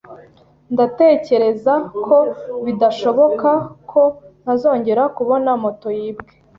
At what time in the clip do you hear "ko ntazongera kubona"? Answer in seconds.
3.91-5.49